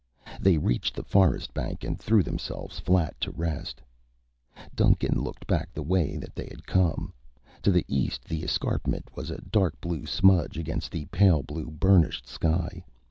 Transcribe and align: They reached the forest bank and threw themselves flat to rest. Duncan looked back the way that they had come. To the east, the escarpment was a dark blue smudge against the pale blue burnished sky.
They 0.39 0.57
reached 0.57 0.95
the 0.95 1.03
forest 1.03 1.53
bank 1.53 1.83
and 1.83 1.99
threw 1.99 2.23
themselves 2.23 2.79
flat 2.79 3.21
to 3.21 3.29
rest. 3.29 3.81
Duncan 4.73 5.21
looked 5.21 5.45
back 5.45 5.71
the 5.71 5.83
way 5.83 6.17
that 6.17 6.33
they 6.33 6.45
had 6.49 6.65
come. 6.65 7.13
To 7.61 7.71
the 7.71 7.85
east, 7.87 8.23
the 8.25 8.43
escarpment 8.43 9.15
was 9.15 9.29
a 9.29 9.39
dark 9.51 9.79
blue 9.79 10.07
smudge 10.07 10.57
against 10.57 10.89
the 10.91 11.05
pale 11.11 11.43
blue 11.43 11.69
burnished 11.69 12.25
sky. 12.27 12.83